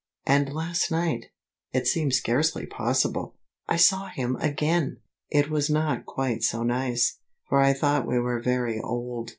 [0.25, 1.25] And last night
[1.73, 3.35] it seems scarcely possible
[3.67, 4.97] I saw him again!
[5.29, 9.29] It was not quite so nice, for I thought we were very old.